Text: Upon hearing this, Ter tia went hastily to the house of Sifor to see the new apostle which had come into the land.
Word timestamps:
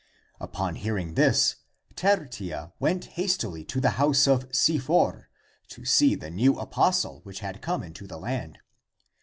Upon 0.39 0.77
hearing 0.77 1.13
this, 1.13 1.57
Ter 1.95 2.25
tia 2.25 2.73
went 2.79 3.05
hastily 3.05 3.63
to 3.65 3.79
the 3.79 3.91
house 4.01 4.27
of 4.27 4.49
Sifor 4.51 5.25
to 5.67 5.85
see 5.85 6.15
the 6.15 6.31
new 6.31 6.57
apostle 6.57 7.19
which 7.21 7.41
had 7.41 7.61
come 7.61 7.83
into 7.83 8.07
the 8.07 8.17
land. 8.17 8.57